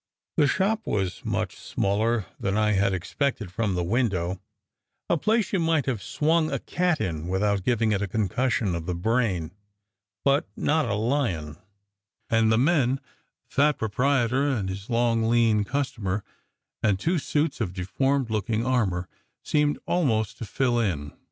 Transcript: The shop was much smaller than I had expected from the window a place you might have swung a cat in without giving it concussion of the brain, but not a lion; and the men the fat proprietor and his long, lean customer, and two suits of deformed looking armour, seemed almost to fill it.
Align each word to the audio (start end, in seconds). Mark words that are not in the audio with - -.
The 0.35 0.47
shop 0.47 0.87
was 0.87 1.23
much 1.23 1.55
smaller 1.55 2.25
than 2.39 2.57
I 2.57 2.71
had 2.71 2.91
expected 2.91 3.51
from 3.51 3.75
the 3.75 3.83
window 3.83 4.39
a 5.07 5.15
place 5.15 5.53
you 5.53 5.59
might 5.59 5.85
have 5.85 6.01
swung 6.01 6.49
a 6.51 6.57
cat 6.57 6.99
in 6.99 7.27
without 7.27 7.61
giving 7.61 7.91
it 7.91 8.09
concussion 8.09 8.73
of 8.73 8.87
the 8.87 8.95
brain, 8.95 9.51
but 10.25 10.47
not 10.57 10.89
a 10.89 10.95
lion; 10.95 11.57
and 12.31 12.51
the 12.51 12.57
men 12.57 12.95
the 12.95 13.01
fat 13.53 13.77
proprietor 13.77 14.49
and 14.49 14.69
his 14.69 14.89
long, 14.89 15.29
lean 15.29 15.63
customer, 15.63 16.23
and 16.81 16.99
two 16.99 17.19
suits 17.19 17.61
of 17.61 17.71
deformed 17.71 18.31
looking 18.31 18.65
armour, 18.65 19.07
seemed 19.43 19.77
almost 19.85 20.39
to 20.39 20.45
fill 20.45 20.79
it. 20.79 21.11